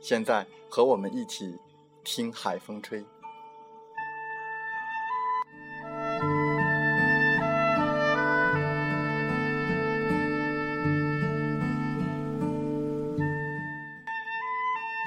[0.00, 1.58] 现在和我们一起
[2.04, 3.04] 听海风吹。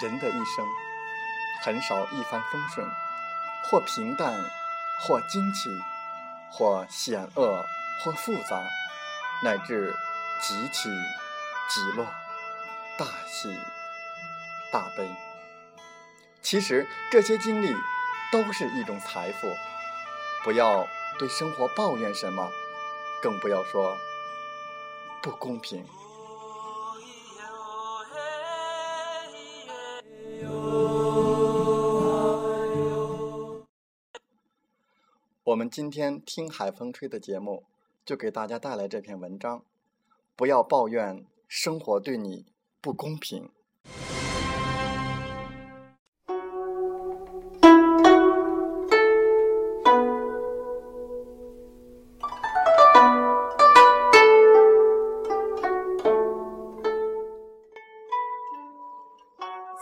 [0.03, 0.65] 人的一生
[1.63, 2.87] 很少一帆风顺，
[3.69, 4.33] 或平淡，
[4.99, 5.69] 或惊奇，
[6.51, 7.63] 或险恶，
[8.03, 8.63] 或复杂，
[9.43, 9.93] 乃至
[10.41, 10.89] 极起
[11.69, 12.05] 极落。
[12.97, 13.55] 大喜
[14.71, 15.05] 大悲，
[16.41, 17.75] 其实这些经历
[18.31, 19.47] 都是一种财富。
[20.43, 20.87] 不要
[21.19, 22.49] 对生活抱怨什么，
[23.21, 23.97] 更不要说
[25.21, 25.85] 不公平。
[35.43, 37.65] 我们今天听海风吹的节目，
[38.05, 39.65] 就给大家带来这篇文章：
[40.35, 42.45] 不要抱怨生活对你。
[42.83, 43.51] 不公平。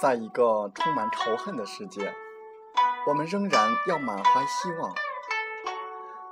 [0.01, 2.15] 在一个充满仇恨的世界，
[3.05, 4.93] 我们仍然要满怀希望；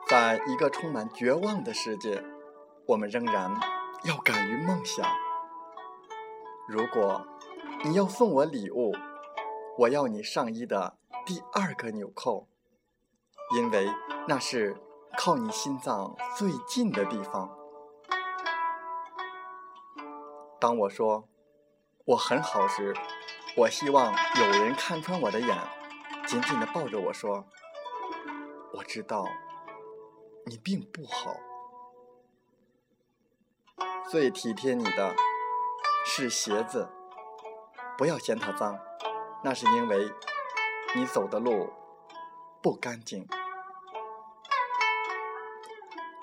[0.08, 2.24] 在一个充满绝望的世界，
[2.86, 3.54] 我们仍然
[4.06, 5.06] 要敢于梦想。
[6.70, 7.28] 如果
[7.84, 8.96] 你要送我礼物，
[9.80, 12.48] 我要你上衣的第二个纽扣，
[13.58, 13.90] 因为
[14.30, 14.78] 那是
[15.18, 17.54] 靠你心脏最近的地方。
[20.58, 21.28] 当我说
[22.06, 22.96] 我很好时，
[23.58, 25.58] 我希望有人看穿我的眼，
[26.28, 27.44] 紧紧的抱着我说
[28.72, 29.26] ：“我知道
[30.46, 31.36] 你并不好。”
[34.10, 35.16] 最体贴你的。
[36.10, 36.88] 是鞋子，
[37.98, 38.80] 不要嫌它脏，
[39.44, 40.10] 那是因为
[40.96, 41.70] 你走的路
[42.64, 43.28] 不干净。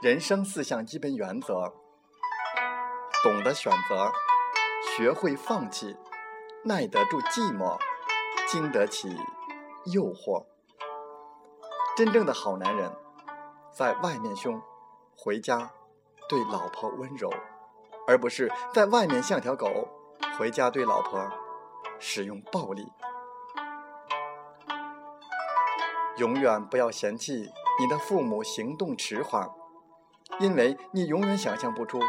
[0.01, 1.75] 人生四项基本原则：
[3.23, 4.11] 懂得选择，
[4.97, 5.99] 学会放弃，
[6.67, 7.79] 耐得住寂寞，
[8.49, 9.15] 经得起
[9.85, 10.47] 诱惑。
[11.95, 12.91] 真正的好男人，
[13.71, 14.63] 在外面凶，
[15.15, 15.71] 回家
[16.27, 17.31] 对老婆温柔。
[18.07, 19.89] 而不是在外面像条狗，
[20.39, 21.31] 回家对老婆
[21.99, 22.91] 使用暴力。
[26.17, 29.51] 永远不要嫌弃你的父母行动迟缓，
[30.39, 32.01] 因为你永远想象不出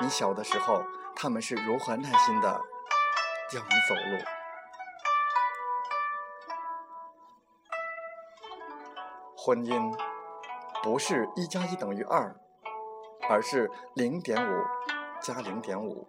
[0.00, 0.82] 你小的时候
[1.14, 2.60] 他们是如何耐心的
[3.52, 4.18] 教你走路。
[9.36, 9.94] 婚姻
[10.82, 12.34] 不是一加一等于二，
[13.28, 14.64] 而是零点五。
[15.20, 16.08] 加零点五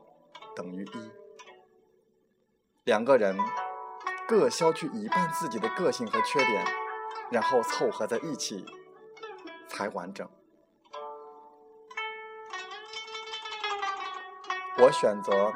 [0.55, 1.11] 等于一。
[2.83, 3.37] 两个人
[4.27, 6.65] 各消去一半自己的个性和缺点，
[7.29, 8.65] 然后凑合在一起
[9.67, 10.27] 才完整。
[14.79, 15.53] 我选择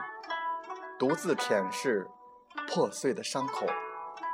[0.99, 2.07] 独自舔舐
[2.67, 3.67] 破碎的伤口，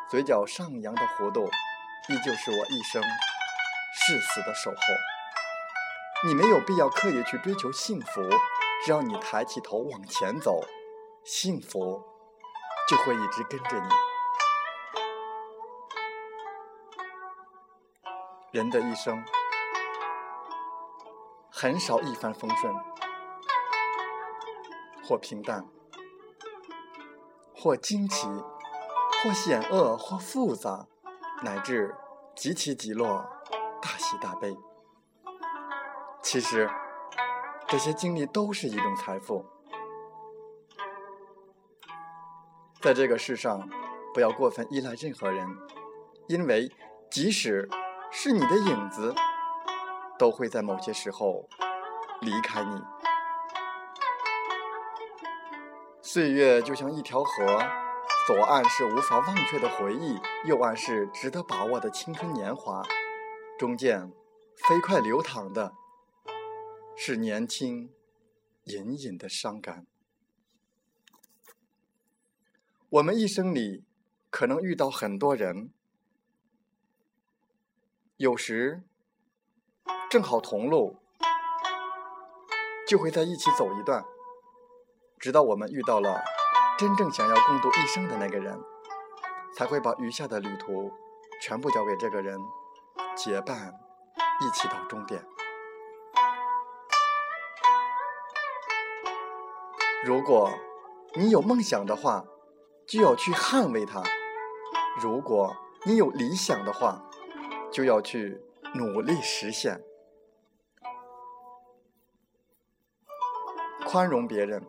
[0.10, 1.46] 嘴角上扬的弧度，
[2.08, 3.04] 依旧是我一生
[3.94, 4.78] 誓死的守候。
[6.26, 8.22] 你没有必要刻意去追求幸福。
[8.86, 10.62] 只要你抬起头往前走，
[11.24, 12.02] 幸福
[12.88, 13.90] 就会一直跟着你。
[18.52, 19.24] 人的一生
[21.50, 22.74] 很少一帆风顺，
[25.06, 25.66] 或平淡，
[27.64, 28.28] 或惊奇，
[29.24, 30.86] 或险恶，或复杂，
[31.44, 31.96] 乃至
[32.36, 33.26] 极其极落，
[33.82, 34.54] 大喜大悲。
[36.22, 36.70] 其实。
[37.66, 39.44] 这些经历都是一种财富。
[42.82, 43.68] 在这个世上，
[44.14, 45.48] 不要过分依赖任何人，
[46.28, 46.72] 因为
[47.10, 47.68] 即使
[48.12, 49.16] 是你的影子，
[50.20, 51.50] 都会在某些时候
[52.22, 53.03] 离开你。
[56.14, 57.58] 岁月就像一条河，
[58.28, 60.16] 左岸是无法忘却的回忆，
[60.46, 62.84] 右岸是值得把握的青春年华，
[63.58, 64.14] 中间
[64.56, 65.74] 飞快流淌的。
[66.96, 67.92] 是年轻
[68.66, 69.88] 隐隐的伤感。
[72.90, 73.84] 我们一生里
[74.30, 75.72] 可能遇到很多人，
[78.18, 78.84] 有时
[80.12, 81.00] 正好同路，
[82.88, 84.06] 就会在一起走一段，
[85.24, 86.22] 直到我们遇到了
[86.78, 88.60] 真正想要共度一生的那个人，
[89.56, 90.92] 才会把余下的旅途
[91.42, 92.38] 全部交给这个人，
[93.16, 93.74] 结伴
[94.42, 95.26] 一起到终点。
[100.04, 100.52] 如果
[101.16, 102.26] 你有梦想的话，
[102.86, 104.04] 就要去捍卫它；
[105.02, 105.56] 如果
[105.86, 107.02] 你有理想的话，
[107.72, 108.42] 就要去
[108.74, 109.82] 努力实现。
[113.88, 114.68] 宽容别人，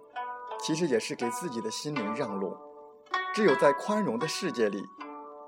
[0.64, 2.56] 其实也是给自己的心灵让路。
[3.34, 4.82] 只有在宽容的世界里，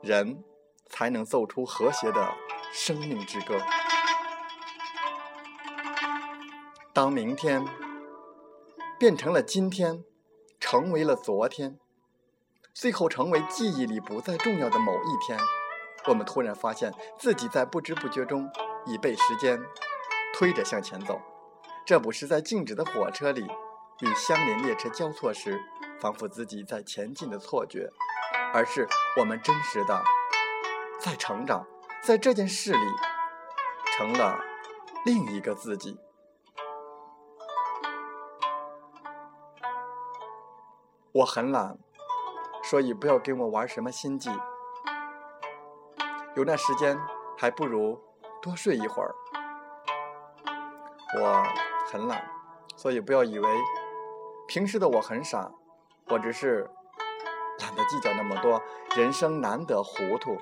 [0.03, 0.45] 人
[0.89, 2.35] 才能奏出和谐的
[2.73, 3.59] 生命之歌。
[6.93, 7.65] 当明天。
[8.99, 10.03] 变成了今天，
[10.59, 11.79] 成为了昨天，
[12.73, 15.39] 最后成为记忆里不再重要的某一天。
[16.07, 18.51] 我们突然发现自己在不知不觉中
[18.87, 19.61] 已被时间
[20.33, 21.21] 推着向前走。
[21.85, 23.47] 这不是在静止的火车里
[24.01, 25.61] 与相邻列车交错时，
[26.01, 27.91] 仿佛自己在前进的错觉，
[28.53, 28.87] 而是
[29.19, 30.03] 我们真实的
[31.01, 31.67] 在成长，
[32.03, 32.87] 在这件事里
[33.97, 34.39] 成了
[35.05, 35.99] 另一个自己。
[41.13, 41.79] 我很懒，
[42.63, 44.31] 所以不要跟我玩什么心计。
[46.35, 47.01] 有那时间，
[47.39, 47.99] 还不如
[48.43, 49.15] 多睡一会儿。
[51.19, 51.43] 我
[51.91, 52.31] 很懒，
[52.77, 53.49] 所以不要以为
[54.47, 55.51] 平时的我很傻，
[56.07, 56.71] 我只是
[57.61, 58.63] 懒得计较那么多。
[58.97, 60.39] 人生难得糊涂，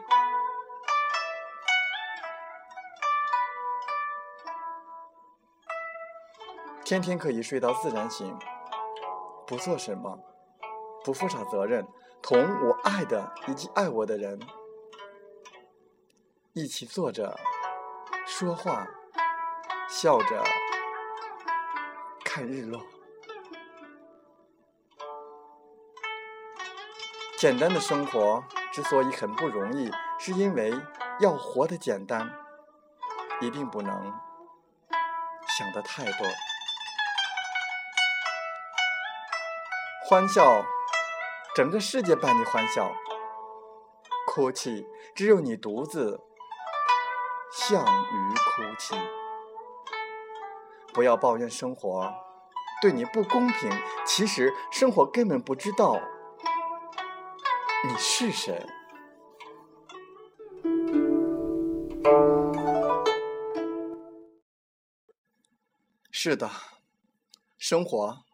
[6.85, 8.39] 天天可以睡到自然醒，
[9.47, 10.19] 不做什么。
[11.03, 11.87] 不负啥责任，
[12.23, 14.41] 同我爱的以及爱我的人
[16.55, 17.39] 一起坐着
[18.27, 18.87] 说话，
[19.87, 20.43] 笑着
[22.25, 22.81] 看日落。
[27.45, 28.43] 简单的生活
[28.73, 30.73] 之所以很不容易，是因为
[31.21, 32.27] 要活得简单，
[33.39, 33.93] 一定不能
[35.59, 36.27] 想的太多，
[40.09, 40.65] 欢笑。
[41.55, 42.91] 整个世界伴你欢笑，
[44.27, 46.19] 哭泣只有你独自
[47.53, 48.97] 向鱼哭泣。
[50.95, 52.11] 不要抱怨生活
[52.81, 53.71] 对你不公平，
[54.07, 56.01] 其实生活根本不知道
[57.87, 58.67] 你是谁。
[66.11, 66.51] 是的，
[67.59, 68.25] 生活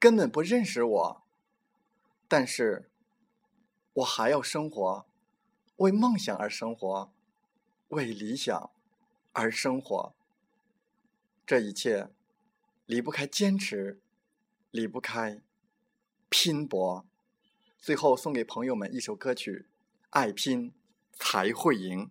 [0.00, 1.22] 根本不认识我。
[2.26, 2.90] 但是，
[3.92, 5.06] 我还要生活，
[5.76, 7.12] 为梦想而生活，
[7.90, 8.70] 为理想
[9.30, 10.16] 而生活。
[11.46, 12.10] 这一切
[12.86, 14.00] 离不开坚持，
[14.72, 15.40] 离不开
[16.28, 17.06] 拼搏。
[17.86, 19.68] 最后送给朋友们一首歌曲：
[20.10, 20.74] 爱拼
[21.12, 22.10] 才会赢。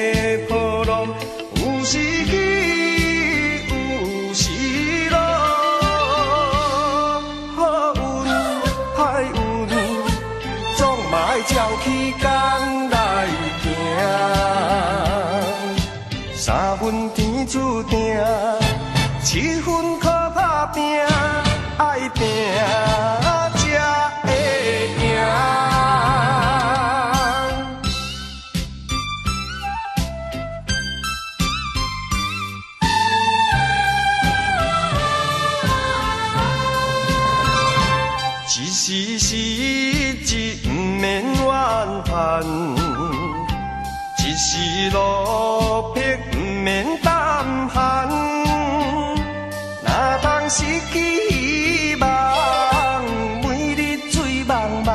[50.53, 53.05] 失去希望？
[53.41, 53.79] 每日
[54.11, 54.91] 醉茫茫，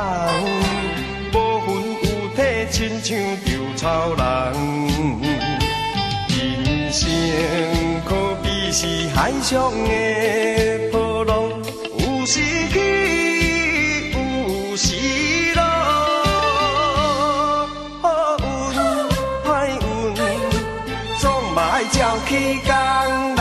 [1.33, 1.67] 无魂
[2.03, 4.21] 有体，亲像稻草人。
[6.29, 7.09] 人生
[8.05, 8.85] 可比是
[9.15, 11.33] 海上的波浪，
[11.97, 12.39] 有时
[12.71, 14.85] 起，有时
[15.55, 15.63] 落。
[18.03, 18.05] 好
[18.37, 18.45] 运
[19.43, 19.81] 歹运，
[21.19, 23.35] 总嘛爱照起工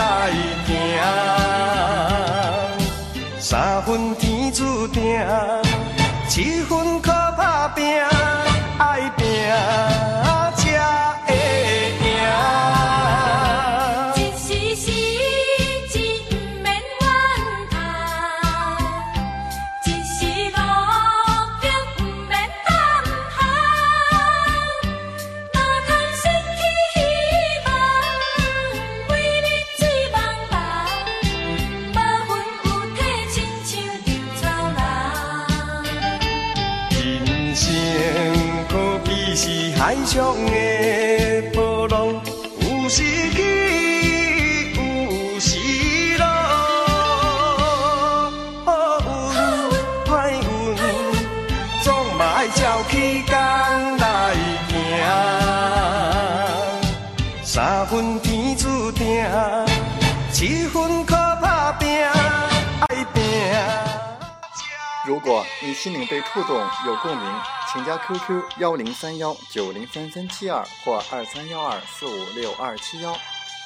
[65.26, 66.56] 果你心灵被触动，
[66.86, 67.42] 有共鸣，
[67.72, 73.12] 请加 QQ 幺零三幺九零三三七二或二三幺二四五六二七幺，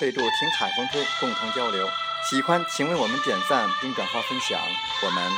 [0.00, 1.86] 备注“听海风吹”，共同交流。
[2.30, 4.58] 喜欢请为我们点赞并转发分享，
[5.02, 5.30] 我们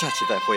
[0.00, 0.56] 下期再会。